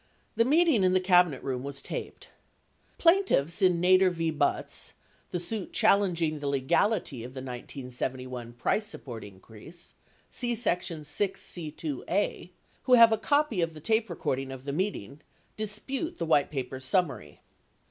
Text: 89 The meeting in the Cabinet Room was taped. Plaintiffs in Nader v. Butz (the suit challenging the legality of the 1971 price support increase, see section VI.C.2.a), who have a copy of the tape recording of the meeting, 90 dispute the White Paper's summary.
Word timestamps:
89 0.35 0.35
The 0.37 0.49
meeting 0.49 0.83
in 0.83 0.93
the 0.93 0.99
Cabinet 0.99 1.43
Room 1.43 1.61
was 1.61 1.79
taped. 1.79 2.29
Plaintiffs 2.97 3.61
in 3.61 3.79
Nader 3.79 4.09
v. 4.09 4.31
Butz 4.31 4.93
(the 5.29 5.39
suit 5.39 5.73
challenging 5.73 6.39
the 6.39 6.47
legality 6.47 7.23
of 7.23 7.35
the 7.35 7.41
1971 7.41 8.53
price 8.53 8.87
support 8.87 9.23
increase, 9.23 9.93
see 10.27 10.55
section 10.55 11.03
VI.C.2.a), 11.03 12.51
who 12.85 12.93
have 12.95 13.11
a 13.13 13.17
copy 13.19 13.61
of 13.61 13.75
the 13.75 13.79
tape 13.79 14.09
recording 14.09 14.51
of 14.51 14.63
the 14.63 14.73
meeting, 14.73 15.09
90 15.19 15.23
dispute 15.55 16.17
the 16.17 16.25
White 16.25 16.49
Paper's 16.49 16.83
summary. 16.83 17.41